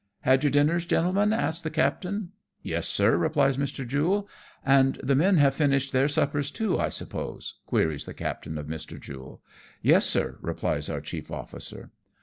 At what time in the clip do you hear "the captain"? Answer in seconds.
1.61-2.31, 8.05-8.57